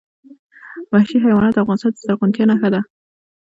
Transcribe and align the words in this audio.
وحشي 0.91 1.17
حیوانات 1.23 1.53
د 1.55 1.57
افغانستان 1.63 1.91
د 1.93 1.97
زرغونتیا 2.03 2.45
نښه 2.49 2.69
ده. 2.73 2.81